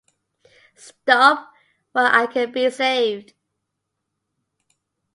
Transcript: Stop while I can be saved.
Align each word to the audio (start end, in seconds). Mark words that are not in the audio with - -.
Stop 0.73 1.53
while 1.91 2.07
I 2.07 2.25
can 2.25 2.51
be 2.51 2.67
saved. 2.71 3.35